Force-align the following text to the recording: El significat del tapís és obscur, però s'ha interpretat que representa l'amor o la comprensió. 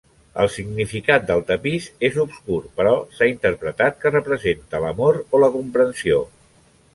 El 0.43 0.47
significat 0.51 1.27
del 1.27 1.43
tapís 1.51 1.89
és 2.09 2.17
obscur, 2.23 2.59
però 2.79 2.93
s'ha 3.17 3.27
interpretat 3.33 4.01
que 4.05 4.13
representa 4.17 4.81
l'amor 4.87 5.21
o 5.39 5.43
la 5.45 5.53
comprensió. 5.59 6.21